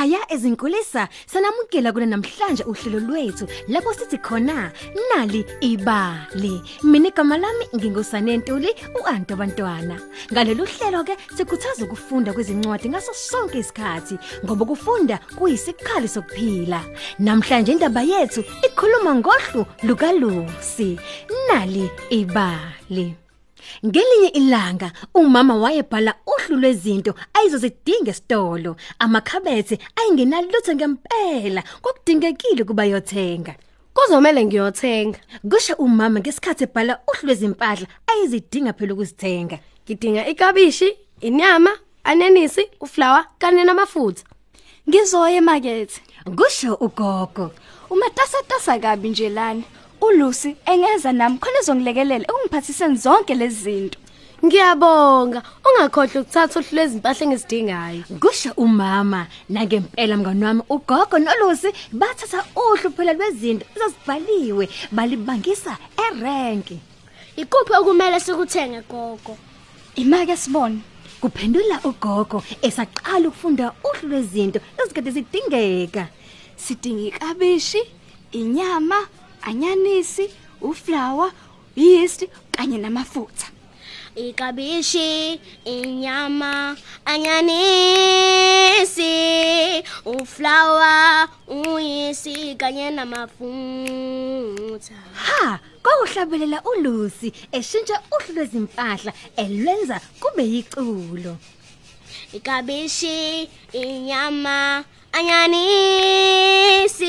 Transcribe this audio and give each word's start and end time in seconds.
Nonke 0.00 0.16
emakhaya 0.16 0.32
ezinkulisa 0.32 1.08
sanamukela 1.26 1.92
kuna 1.92 2.06
namhlanje 2.06 2.64
uhlelo 2.64 3.00
lwethu 3.00 3.46
lapho 3.68 3.92
sithi 3.94 4.18
khona 4.18 4.72
nali 5.10 5.44
ibali. 5.60 6.62
Mina 6.82 7.08
igama 7.08 7.36
lami 7.36 7.66
ngingusane 7.76 8.36
Ntuli 8.36 8.74
uAnto 8.96 9.36
bantwana. 9.36 10.00
Ngalolu 10.32 10.64
hlelo 10.64 11.04
ke 11.04 11.16
sikhuthaza 11.36 11.84
ukufunda 11.84 12.32
kwezincwadi 12.32 12.88
ngaso 12.88 13.12
sonke 13.12 13.58
isikhathi 13.58 14.18
ngoba 14.44 14.64
ukufunda 14.64 15.18
kuyisikhali 15.36 16.08
sokuphila. 16.08 16.80
Namhlanje 17.18 17.72
indaba 17.72 18.02
yethu 18.02 18.44
ikhuluma 18.64 19.14
ngohlu 19.14 19.66
lukaLusi. 19.82 20.98
Nali 21.48 21.90
ibali. 22.10 23.19
Ngelinye 23.86 24.28
ilanga 24.28 24.92
umama 25.14 25.54
wayebhala 25.56 26.14
uhlu 26.26 26.56
lwezinto 26.60 27.14
ayizozidinga 27.34 28.10
esitolo 28.10 28.76
amakhabethe 28.98 29.78
ayingenalutho 29.96 30.74
ngempela 30.74 31.62
kokudingekile 31.82 32.64
kuba 32.64 32.84
yothenga 32.84 33.54
Kuzomela 33.94 34.44
ngiyothenga. 34.44 35.18
kusho 35.50 35.74
umama 35.74 36.20
ngesikhathi 36.20 36.64
ebhala 36.64 37.00
uhlu 37.10 37.26
lwezimpahla 37.26 37.86
ayizidinga 38.06 38.72
phela 38.72 38.92
ukuzithenga 38.94 39.58
Ngidinga 39.84 40.26
ikabishi, 40.26 40.96
inyama, 41.20 41.70
anenisi, 42.04 42.62
uflower 42.80 43.24
kanye 43.38 43.64
namafutha. 43.64 44.24
Ngizoya 44.88 45.36
emakethe. 45.36 46.00
kusho 46.36 46.74
ugogo 46.74 47.50
Umatasatasa 47.90 48.78
kabi 48.78 49.08
nje 49.08 49.28
lana. 49.28 49.62
uLucy 50.00 50.56
engeza 50.66 51.12
nami 51.12 51.38
khona 51.38 51.58
ezongilekelela 51.60 52.24
ukungiphathiseni 52.28 52.96
zonke 52.96 53.34
lezi 53.34 53.62
zinto. 53.64 53.98
Ngiyabonga. 54.44 55.42
Ungakhohle 55.66 56.20
ukuthatha 56.20 56.60
uhlu 56.60 56.72
lwezimpahla 56.72 57.22
engizidingayo. 57.24 58.02
kusho 58.20 58.50
umama 58.56 59.26
nangempela 59.48 60.16
mngani 60.16 60.44
wami 60.44 60.62
ugogo 60.68 61.18
nolusi 61.18 61.68
bathatha 61.92 62.44
uhlu 62.56 62.90
phela 62.96 63.12
lwezinto 63.12 63.66
ezazibhaliwe 63.76 64.68
balibangisa 64.92 65.76
erenki 66.04 66.80
Ikuphi 67.36 67.72
okumele 67.78 68.20
sikuthenge 68.20 68.80
gogo? 68.90 69.36
Imake 69.96 70.36
sibone. 70.36 70.80
kuphendula 71.20 71.80
ugogo 71.84 72.42
esaqala 72.62 73.28
ukufunda 73.28 73.72
uhlu 73.84 74.08
lwezinto 74.08 74.60
ezikade 74.78 75.10
zidingeka 75.10 76.08
Sidinga 76.60 77.02
ikabishi, 77.08 77.80
inyama, 78.32 79.08
anyanisi, 79.42 80.30
uflower, 80.60 81.32
yeast 81.76 82.26
kanye 82.52 82.78
namafutha. 82.78 83.46
Ikabishi, 84.16 85.40
inyama, 85.64 86.76
anyanisi, 87.04 89.02
uflower, 90.04 91.28
uyisi 91.48 92.54
kanye 92.54 92.90
namafutha. 92.90 94.30
ha 95.14 95.58
kwakuhlabelela 95.82 96.62
ulusi 96.62 97.32
eshintsha 97.52 98.02
uhlu 98.12 98.34
lwezimpahla 98.34 99.12
elwenza 99.36 100.00
kube 100.20 100.44
yiculo 100.44 101.36
Ikabishi, 102.32 103.48
inyama, 103.72 104.84
anyanisi, 105.12 107.06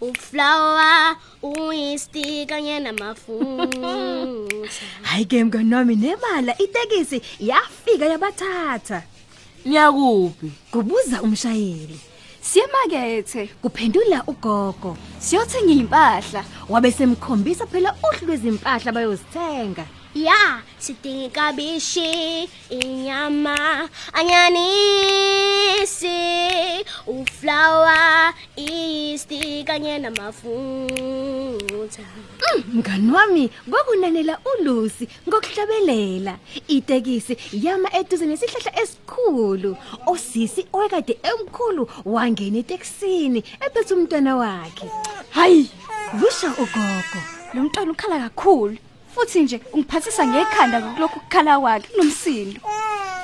uflower, 0.00 1.16
uyisti 1.52 2.46
kanye 2.46 2.80
namafutha. 2.80 3.96
hayi 5.08 5.24
ke 5.24 5.44
mngani 5.44 5.74
wami 5.74 5.96
nebala 5.96 6.58
itekisi 6.58 7.22
yafika 7.40 8.06
yabathatha 8.06 9.02
Niyakuphi? 9.64 10.50
kubuza 10.70 11.22
umshayeli 11.22 12.00
Siyemakethe, 12.40 13.46
kuphendula 13.62 14.22
ugogo 14.26 14.96
siyothenga 15.18 15.72
impahla. 15.72 16.44
wabe 16.68 16.90
semkhombisa 16.92 17.66
phela 17.66 17.94
uhlu 18.04 18.26
lwezimpahla 18.26 18.92
bayozithenga 18.92 19.84
Ya, 20.16 20.62
sidinga 20.78 21.26
ikabishi, 21.26 22.48
inyama, 22.70 23.88
anyanisi, 24.12 24.48
uflower, 27.06 28.34
iyisti 28.56 29.64
kanye 29.66 29.98
namafutha. 29.98 30.86
mngani 32.72 33.12
wami 33.12 33.50
kwakunanela 33.70 34.38
ulusi 34.58 35.08
ngokuhlabelela. 35.28 36.38
Itekisi 36.68 37.36
yama 37.52 37.96
eduze 37.96 38.26
nesihlahla 38.26 38.82
esikhulu. 38.82 39.76
Osisi 40.06 40.66
oyekade 40.72 41.18
emkhulu 41.22 41.90
wangena 42.04 42.58
etekisini 42.58 43.44
ephethe 43.60 43.94
umntwana 43.94 44.36
wakhe. 44.36 44.90
Hayi, 45.30 45.70
kusho 46.20 46.48
ugogo. 46.48 47.20
Lo 47.54 47.62
mntwana 47.62 47.92
ukhala 47.92 48.18
kakhulu. 48.18 48.76
Futhi 49.16 49.40
nje 49.42 49.60
ungiphathisa 49.72 50.26
ngekhanda 50.26 50.80
ngokulokhu 50.80 51.18
ukukhala 51.18 51.60
kwakhe 51.60 51.88
kunomsindo. 51.88 52.60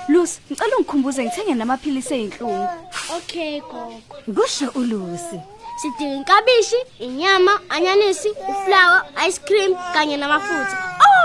Lucy, 0.08 0.40
ngicela 0.50 0.76
ungikhumbuze 0.76 1.20
ngithenge 1.24 1.54
namaphilisi 1.54 2.14
einhlungu. 2.14 2.68
Okay 3.16 3.60
gogo. 3.60 4.00
kusho 4.34 4.66
ulusi 4.74 5.38
Sidinga 5.80 6.20
ikabishi, 6.22 6.76
inyama, 6.98 7.60
anyanisi, 7.68 8.30
uflower, 8.50 9.02
ice 9.28 9.40
cream 9.46 9.74
kanye 9.94 10.16
namafutha. 10.16 10.76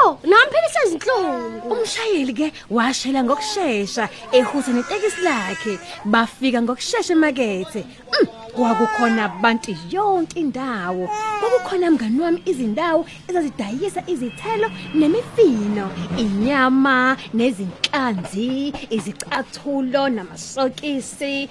Oh, 0.03 0.17
namaphilisi 0.23 0.79
ezinhlungu. 0.85 1.73
umshayeli 1.73 2.33
ke 2.33 2.47
washela 2.69 3.23
ngokusheshsha 3.23 4.09
ehuza 4.31 4.71
netekisi 4.71 5.21
lakhe 5.21 5.79
bafika 6.05 6.61
ngokusheshsha 6.61 7.13
emakethe 7.13 7.81
Mm, 8.13 8.27
kwakukhona 8.57 9.25
abantu 9.25 9.75
yonke 9.91 10.39
indawo. 10.39 11.09
Kwakukhona 11.39 11.91
mngani 11.91 12.19
wami 12.21 12.41
izindawo 12.45 13.05
ezazidayisa 13.29 14.01
izithelo 14.07 14.67
nemifino 14.95 15.85
inyama 16.17 17.17
nezinhlanzi 17.33 18.73
izicathulo 18.89 20.09
namasokisi 20.09 21.49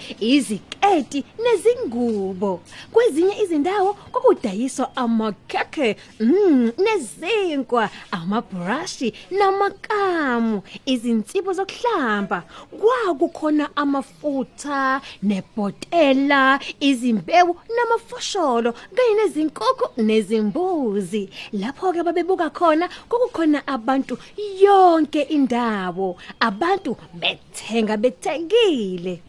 iziketi 0.94 1.24
nezingubo. 1.42 2.60
Kwezinye 2.92 3.42
izindawo 3.42 3.94
kwakudayiswa 3.94 4.96
amakhekhe 4.96 5.96
mm, 6.20 6.72
nezinkwa 6.78 7.90
amabrushi 8.10 9.12
namakamu 9.30 10.62
izinsibo 10.86 11.52
zokuhlamba. 11.52 12.42
Kwakukhona 12.80 13.76
amafutha 13.76 15.00
nebhotela 15.22 16.60
izimbewu 16.80 17.56
namafosholo 17.76 18.72
kanye 18.72 19.14
nezinkukhu 19.22 20.02
nezimbuzi. 20.02 21.30
Lapho 21.52 21.92
ke 21.92 22.02
babebuka 22.02 22.50
khona 22.50 22.88
kokukhona 23.08 23.66
abantu 23.66 24.18
yonke 24.60 25.22
indawo. 25.22 26.16
Abantu 26.40 26.96
bethenga 27.14 27.96
bethengile. 27.96 29.20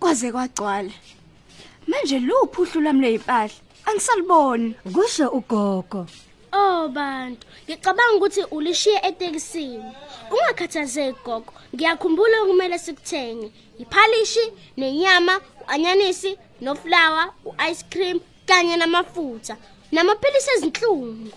Kwaze 0.00 0.32
kwagcwala. 0.32 0.92
Manje 1.86 2.18
luphi 2.18 2.60
uhlu 2.60 2.80
lami 2.80 3.00
lezimpahla? 3.00 3.54
Angisaliboni. 3.86 4.74
kusho 4.94 5.28
ugogo 5.28 6.06
Oh 6.52 6.88
bantu, 6.88 7.46
ngicabanga 7.66 8.16
ukuthi 8.16 8.42
ulishiye 8.50 9.00
etekisini. 9.08 9.92
Ungakhathazeki 10.30 11.18
gogo, 11.24 11.52
ngiyakhumbula 11.74 12.46
kumele 12.46 12.78
sikuthenge. 12.78 13.52
Iphalishi, 13.78 14.52
nenyama, 14.76 15.40
uanyanisi, 15.68 16.38
noflower, 16.60 17.32
uice 17.44 17.84
cream 17.90 18.20
kanye 18.46 18.76
namafutha. 18.76 19.56
Namaphilisi 19.92 20.50
ezinhlungu. 20.56 21.32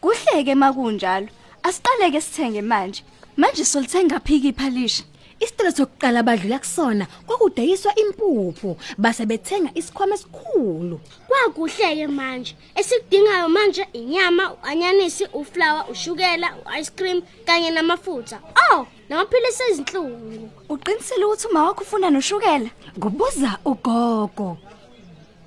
Kuhleke 0.00 0.54
makunjalo. 0.54 1.28
Asiqaleke 1.62 2.20
sithenge 2.20 2.62
manje. 2.62 3.02
Manje 3.36 3.64
solithenga 3.64 4.20
phiki 4.20 4.48
iphalishi. 4.48 5.04
Isitolo 5.40 5.70
sokuqala 5.70 6.22
badlula 6.22 6.58
kusona 6.58 7.06
kwakudayiswa 7.26 7.94
impuphu 8.02 8.76
base 8.98 9.26
bethenga 9.26 9.70
isikhwama 9.74 10.14
esikhulu. 10.14 11.00
Kwakuhleke 11.28 12.06
manje. 12.06 12.54
Esikudingayo 12.74 13.48
manje 13.48 13.86
inyama, 13.92 14.52
uanyanisi, 14.62 15.24
uflower, 15.32 15.84
ushukela, 15.90 16.48
uice 16.66 16.90
cream 16.96 17.22
kanye 17.46 17.70
namafutha. 17.70 18.40
Oh, 18.72 18.86
namaphilisi 19.08 19.62
ezinhlungu. 19.70 20.50
Uqinisile 20.68 21.24
ukuthi 21.24 21.46
uma 21.48 21.62
wakho 21.64 21.82
ufuna 21.82 22.10
noshukela? 22.10 22.70
Kubuza 23.00 23.58
ugogo. 23.64 24.58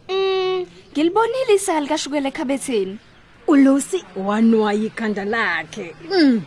Mm, 0.09 0.65
Ngilibonile 0.91 1.53
isaka 1.55 1.79
likashukela 1.79 2.27
ekhabetheni. 2.29 2.97
Ulusi 3.47 4.03
wanwaya 4.15 4.83
ikhanda 4.83 5.25
lakhe. 5.25 5.95
Mm. 6.11 6.41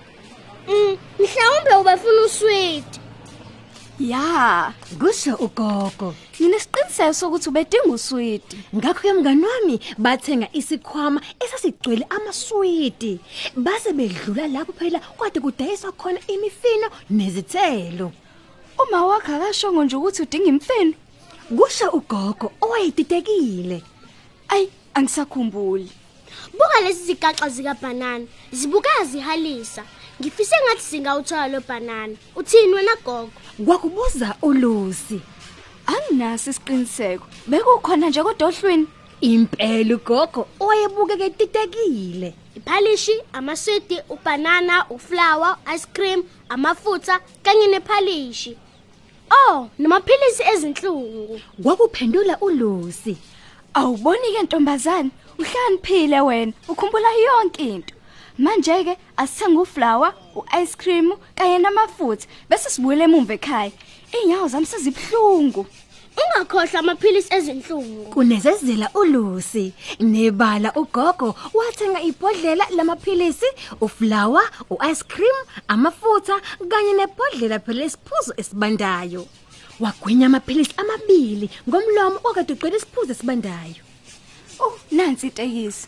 mm, 0.69 0.97
mhlawumbe 1.19 1.75
ubafuna 1.81 2.23
usweet. 2.27 3.01
Ya, 4.01 4.75
Kusho 4.99 5.35
ugogo. 5.37 6.15
nginesiqiniseko 6.41 7.13
sokuthi 7.15 7.49
ubedinga 7.49 7.89
uswidi. 7.95 8.57
Ngakho 8.77 9.01
ke 9.01 9.13
mngani 9.13 9.45
wami 9.47 9.81
bathenga 9.99 10.49
isikhwama 10.53 11.21
esasigcwele 11.41 12.05
amaswidi. 12.11 13.19
Base 13.57 13.93
bedlula 13.93 14.49
lapho 14.49 14.73
phela 14.73 15.01
kade 15.19 15.41
kudayiswa 15.41 15.93
khona 15.93 16.21
imifino 16.29 16.89
nezithelo. 17.11 18.13
Uma 18.79 19.07
wakho 19.07 19.33
akashongo 19.35 19.85
nje 19.85 19.97
ukuthi 19.97 20.23
udinga 20.23 20.49
imfino. 20.49 20.93
kusho 21.57 21.89
ugogo 21.91 22.53
owayetitekile 22.61 23.83
Ay, 24.49 24.69
angisakhumbuli. 24.95 25.89
buka 26.53 26.81
lezi 26.85 27.05
zigaxa 27.07 27.49
zikabhanana 27.49 28.27
zibuka 28.53 28.89
zihalisa 29.05 29.85
ngifise 30.21 30.57
ngathi 30.65 30.83
singawuthola 30.83 31.49
lo 31.49 31.61
bhanana 31.61 32.17
uthini 32.37 32.75
wena 32.75 32.97
gogo 33.05 33.31
kwakubuza 33.65 34.35
uLucy 34.43 35.21
Anginaso 35.87 36.51
isiqiniseko. 36.51 37.27
Bekukhona 37.47 38.09
nje 38.09 38.23
kodwa 38.23 38.49
ohlwini. 38.49 38.87
impela 39.21 39.95
ugogo 39.97 40.49
owayebukeke 40.61 41.25
etitekile 41.25 42.35
iphalishi 42.57 43.23
amaswidi 43.33 43.97
ubhanana 44.11 44.87
uflower 44.91 45.57
ice 45.75 45.87
cream 45.95 46.25
amafutha 46.49 47.21
kanye 47.43 47.67
nephalishi 47.67 48.59
oh 49.31 49.69
namaphilisi 49.79 50.43
ezinhlungu 50.53 51.41
kwakuphendula 51.63 52.39
uLucy 52.41 53.17
Awuboni 53.77 54.33
ke 54.35 54.43
ntombazane, 54.43 55.11
uhlaniphile 55.39 56.21
wena. 56.21 56.53
Ukhumbula 56.69 57.09
yonke 57.27 57.69
into. 57.69 57.95
Manje 58.39 58.85
ke 58.85 58.95
asithenga 59.17 59.61
uflower, 59.61 60.13
uice 60.35 60.77
cream 60.77 61.13
kanye 61.35 61.59
namafutha 61.59 62.27
bese 62.51 62.71
sibuyele 62.71 63.05
emumva 63.05 63.35
ekhaya. 63.35 63.73
Inyawo 64.13 64.49
zami 64.49 64.67
sezibhlungu. 64.67 65.67
ungakhohlwa 66.17 66.79
amaphilisi 66.81 67.35
ezinhlungu 67.37 68.11
kunezezela 68.15 68.89
uLucy 68.95 69.73
nebala 70.01 70.73
ugogo 70.81 71.35
wathenga 71.55 72.01
ibhodlela 72.09 72.65
lamaphilisi 72.77 73.47
uflower 73.81 74.47
uice 74.71 75.05
cream 75.13 75.37
amafutha 75.69 76.41
kanye 76.71 76.93
nebhodlela 76.93 77.59
phela 77.59 77.81
lesiphuzo 77.81 78.33
esibandayo 78.41 79.27
wagwinya 79.81 80.27
amaphilisi 80.27 80.75
amabili 80.77 81.51
ngomlomo 81.69 82.19
okade 82.25 82.53
uqeda 82.53 82.77
isiphuzo 82.77 83.13
esibandayo 83.13 83.83
Oh, 84.59 84.73
nansi 84.91 85.27
itekisi. 85.27 85.87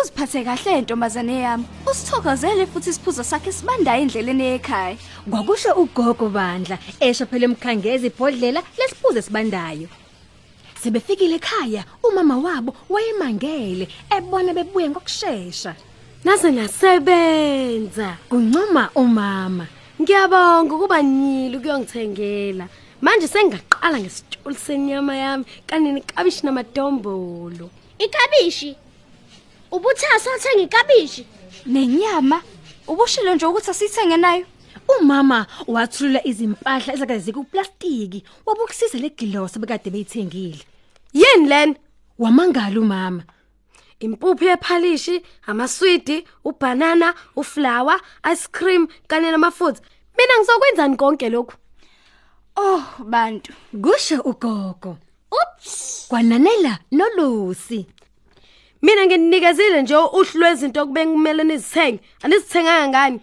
Uziphathe 0.00 0.44
kahle 0.44 0.80
ntombazane 0.80 1.40
yami. 1.40 1.64
Usithokozele 1.90 2.66
futhi 2.66 2.90
isiphuzo 2.90 3.24
sakhe 3.24 3.52
sibandayo 3.52 4.02
endleleni 4.02 4.46
ekhaya. 4.56 4.96
kwakusho 5.30 5.72
ugogo 5.82 6.28
bandla 6.28 6.78
esho 7.00 7.26
phela 7.26 7.44
emkhangeza 7.48 8.06
ibhodlela 8.06 8.60
lesiphuzo 8.78 9.18
esibandayo 9.18 9.88
sebefikile 10.82 11.36
ekhaya 11.40 11.82
umama 12.06 12.36
wabo 12.44 12.70
wayemangele 12.92 13.88
ebona 14.16 14.54
bebuye 14.54 14.88
ngokusheshsha 14.90 15.74
Nase 16.24 16.50
nasebenza. 16.50 18.16
kuncuma 18.28 18.90
umama 18.94 19.66
Ngiyabonga 20.00 20.74
ukuba 20.74 21.02
nyili 21.02 21.58
kuyongithengela. 21.58 22.68
Manje 23.00 23.26
sengaqala 23.28 23.98
ngesitshulu 24.00 24.54
senyama 24.54 25.16
yami 25.16 25.44
kanye 25.66 25.92
nekabishi 25.92 26.44
namadombolo. 26.46 27.70
ikabishi 27.98 28.76
ubuthasa 29.70 30.30
uthenga 30.36 30.62
ikabishi 30.62 31.26
Nenyama 31.66 32.42
ubushilo 32.86 33.34
nje 33.34 33.46
ukuthi 33.46 33.70
asithenge 33.70 34.16
nayo. 34.16 34.46
Umama 35.00 35.46
wathulula 35.66 36.26
izimpahla 36.26 36.94
ezakade 36.94 37.18
zikuplastiki 37.18 38.24
wabukusisa 38.46 38.98
legilosi 38.98 39.58
bekade 39.58 39.90
beyithengile. 39.90 40.62
Yini 41.12 41.48
lena? 41.48 41.74
Wamangala 42.18 42.80
umama. 42.80 43.22
Impuphu 44.00 44.44
yephalishi, 44.44 45.22
amaswidi, 45.46 46.24
ubanana, 46.44 47.14
uflower, 47.36 48.00
ice 48.32 48.46
cream 48.52 48.86
kanye 49.08 49.30
namafutha. 49.30 49.80
Mina 50.16 50.38
ngizokwenzani 50.38 50.96
konke 50.96 51.28
lokhu? 51.28 51.54
Oh, 52.56 52.82
bantu. 52.98 53.52
Kusho 53.82 54.20
ugogo. 54.20 54.98
Ups. 55.32 56.06
Kwananela 56.08 56.78
noLucy. 56.92 57.86
Mina 58.86 59.06
nginikezile 59.06 59.82
nje 59.82 59.96
uhlu 59.96 60.40
lwezinto 60.40 60.82
okube 60.82 61.06
kumele 61.06 61.44
nizithenge. 61.44 62.00
Anizithenganga 62.22 62.88
ngani? 62.88 63.20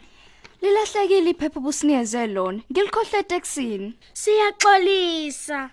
Lilahlekile 0.61 1.29
iphepha 1.29 1.59
businikeze 1.59 2.27
lona. 2.27 2.59
Ngilikhohle 2.71 3.19
eTexini. 3.19 3.93
siyaxolisa 4.13 5.69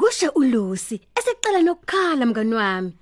Kusho 0.00 0.28
uLucy 0.34 0.96
eseqala 1.18 1.60
nokukhala 1.62 2.26
mngani 2.26 2.54
wami. 2.54 2.92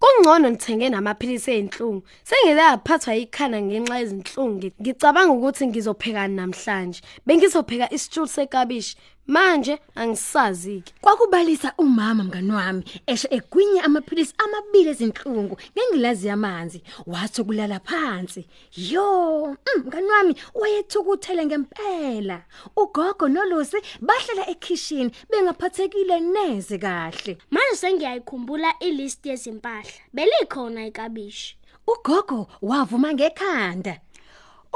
Kungcono 0.00 0.48
nithenge 0.50 0.88
namaphilisi 0.88 1.50
ezinhlungu. 1.50 2.02
Sengike 2.24 2.60
yaphathwa 2.60 3.14
ikhana 3.16 3.58
ngenxa 3.62 3.98
yezinhlungu. 3.98 4.70
Ngicabanga 4.80 5.32
ukuthi 5.32 5.66
ngizopheka 5.66 6.28
namhlanje. 6.28 7.00
Bengizopheka 7.26 7.90
isitshulu 7.94 8.28
sekabishi. 8.28 8.96
Manje 9.26 9.78
angisazi 9.94 10.80
ke. 10.80 10.92
Kwakubalisa 11.00 11.72
umama 11.78 12.24
mngani 12.24 12.52
wami 12.52 12.84
esho 13.06 13.28
egwinya 13.30 13.84
amaphilisi 13.84 14.34
amabili 14.38 14.90
ezinhlungu 14.90 15.56
ngengilazi 15.72 16.26
yamanzi 16.28 16.82
wathi 17.06 17.44
kulala 17.44 17.80
phansi. 17.80 18.46
Yo, 18.76 19.46
mm, 19.46 19.82
mngani 19.86 20.06
wami 20.06 20.34
wayethukuthele 20.54 21.46
ngempela. 21.46 22.42
Ugogo 22.76 23.28
noLucy 23.28 23.76
bahlala 24.00 24.48
ekitchen 24.50 25.10
bengaphathekile 25.30 26.20
neze 26.20 26.78
kahle. 26.78 27.38
manje 27.50 27.76
sengiyayikhumbula 27.76 28.78
ilist 28.80 29.26
yezimpahla 29.26 29.90
belikhona 30.14 30.86
ikabishi 30.86 31.58
Ugogo 31.88 32.48
wavuma 32.62 33.14
ngekhanda. 33.14 34.00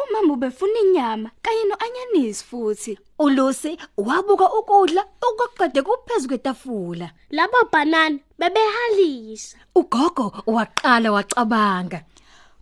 Umama 0.02 0.32
ubefuna 0.34 0.78
inyama 0.84 1.30
kanye 1.42 1.64
noanyanisi 1.64 2.44
futhi. 2.44 2.98
uLucy 3.18 3.78
wabuka 3.96 4.46
ukudla 4.58 5.02
okuqede 5.26 5.82
kuphezulu 5.82 6.28
kwetafula. 6.28 7.10
labo 7.30 7.58
banana 7.72 8.18
bebehalisa 8.38 9.56
Ugogo 9.74 10.32
waqala 10.46 11.12
wacabanga. 11.12 12.04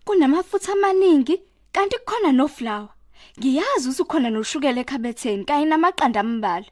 Kunamafutha 0.05 0.73
amaningi 0.73 1.41
kanti 1.73 1.97
kukhona 1.99 2.33
noflower. 2.33 2.89
Ngiyazi 3.39 3.89
ukuthi 3.89 4.03
ukhona 4.03 4.31
noshukela 4.31 4.81
ekhabetheni 4.81 5.45
kanye 5.45 5.65
namaqanda 5.67 6.21
ambala. 6.21 6.67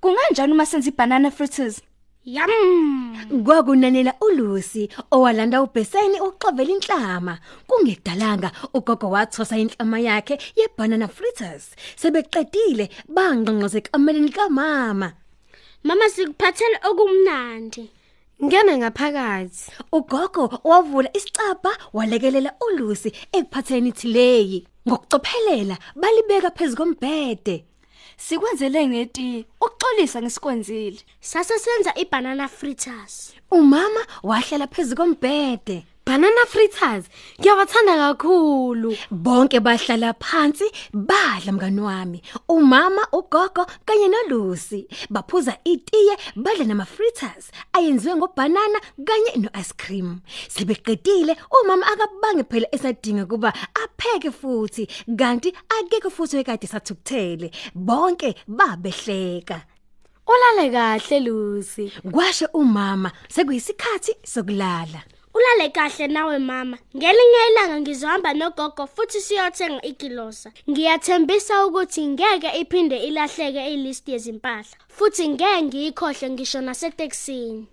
Kunganjani 0.00 0.52
uma 0.52 0.66
senza 0.66 0.88
ibanana 0.90 1.30
fritters? 1.30 1.80
Yam 2.24 3.16
Kwakunanela 3.44 4.14
uLucy 4.20 4.88
owalanda 5.10 5.62
ubheseni 5.62 6.20
oxovela 6.20 6.70
inhlama. 6.70 7.38
Kungedalanga 7.66 8.50
ugogo 8.74 9.10
wathosa 9.10 9.58
inhlama 9.58 10.00
yakhe 10.00 10.38
yebanana 10.56 11.08
fritters. 11.08 11.74
Sebeqedile 11.96 12.90
bangqongqoze 13.08 13.80
kameleni 13.80 14.30
kamama. 14.30 15.12
mama 15.82 16.08
sikuphathele 16.08 16.78
okumnandi 16.84 17.90
Ngena 18.44 18.78
ngaphakathi. 18.78 19.70
Ugogo 19.92 20.60
wavula 20.64 21.10
isicabha 21.16 21.72
walekelela 21.92 22.52
uLucy 22.60 23.12
ekuphatheni 23.32 23.92
thileyi. 23.92 24.66
Ngokucophelela 24.88 25.78
balibeka 25.96 26.50
phezulu 26.50 26.76
kombhede. 26.76 27.69
Sikwenzele 28.26 28.86
ngeti. 28.86 29.46
Ukuxolisa 29.60 30.22
ngisikwenzile. 30.22 30.98
sase 31.20 31.58
senza 31.58 31.94
ibanana 31.94 32.48
fritters 32.48 33.34
Umama 33.50 34.00
wahlala 34.22 34.66
phezulu 34.66 34.96
kombhede. 34.96 35.84
Banana 36.10 36.44
fritters. 36.48 37.04
Ngiyawathanda 37.38 37.94
kakhulu. 38.02 38.96
Bonke 39.12 39.60
bahlala 39.60 40.12
phansi 40.18 40.66
badla 40.92 41.52
mngani 41.52 41.80
wami. 41.80 42.22
Umama, 42.48 43.02
ugogo 43.12 43.66
kanye 43.86 44.08
noLucy 44.08 44.88
baphuza 45.10 45.54
itiye 45.64 46.16
badla 46.36 46.64
nama 46.64 46.84
fritters 46.84 47.52
ayenziwe 47.72 48.16
ngobanana 48.16 48.80
kanye 49.06 49.36
no-ice 49.36 49.72
cream. 49.76 50.20
Sebeqedile 50.48 51.36
umama 51.62 51.86
akabange 51.86 52.44
phela 52.50 52.66
esadinga 52.74 53.26
kuba 53.26 53.52
apheke 53.82 54.30
futhi 54.30 54.88
kanti 55.16 55.54
akekho 55.78 56.10
futhi 56.10 56.38
ekade 56.38 56.66
sathukuthele. 56.66 57.50
Bonke 57.74 58.34
babehleka. 58.48 59.62
Ulale 60.26 60.70
kahle 60.70 61.20
Lucy. 61.20 61.92
Kwashe 62.10 62.46
umama 62.52 63.12
sekuyisikhathi 63.28 64.12
sokulala. 64.24 65.02
Ulale 65.34 65.68
kahle 65.70 66.06
nawe 66.06 66.38
mama. 66.38 66.78
Ngelinye 66.96 67.40
ilanga 67.50 67.80
ngizohamba 67.80 68.34
nogogo 68.34 68.86
futhi 68.86 69.20
siyothenga 69.20 69.82
igilosa. 69.82 70.52
Ngiyathembisa 70.70 71.66
ukuthi 71.66 72.06
ngeke 72.06 72.50
iphinde 72.60 72.98
ilahleke 72.98 73.72
ilist 73.74 74.08
yezimpahla 74.08 74.76
futhi 74.88 75.28
ngeke 75.28 75.62
ngiyikhohle 75.62 76.30
ngisho 76.30 76.60
naseteksini. 76.60 77.66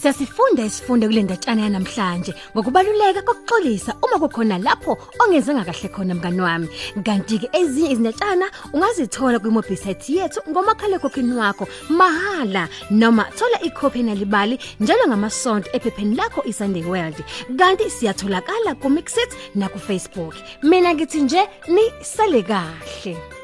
Siyasifunda 0.00 0.64
isifundo 0.64 1.06
kule 1.06 1.22
ndatshana 1.22 1.62
yanamhlanje 1.62 2.34
ngokubaluleka 2.54 3.22
kokuxolisa 3.22 3.94
uma 4.02 4.18
kukhona 4.18 4.58
lapho 4.58 4.96
ongezanga 5.20 5.64
kahle 5.64 5.88
khona 5.88 6.14
mngani 6.14 6.40
wami. 6.40 6.68
Kanti 7.04 7.38
ke 7.38 7.48
ezinye 7.52 7.90
izindatshana 7.90 8.46
ungazithola 8.72 9.38
kwi-website 9.38 10.08
yethu 10.08 10.40
ngomakhalekhukhwini 10.50 11.34
wakho 11.36 11.68
mahala 11.88 12.68
noma 12.90 13.24
thola 13.36 13.60
ikhophi 13.62 14.02
nalibali 14.02 14.58
njalo 14.80 15.04
ngamasonto 15.08 15.68
ephepheni 15.72 16.16
lakho 16.16 16.40
iSunday 16.48 16.84
World. 16.84 17.18
Kanti 17.58 17.90
siyatholakala 17.90 18.74
ku 18.80 18.88
Mixit 18.88 19.30
na 19.54 19.68
ku 19.68 19.78
Facebook. 19.78 20.34
Mina 20.62 20.94
ngithi 20.94 21.20
nje 21.20 21.42
ni 21.68 21.84
sale 22.02 22.42
kahle. 22.42 23.39